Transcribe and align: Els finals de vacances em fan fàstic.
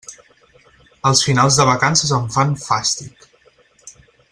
Els 1.09 1.21
finals 1.27 1.59
de 1.61 1.67
vacances 1.69 2.15
em 2.21 2.25
fan 2.37 2.57
fàstic. 2.65 3.29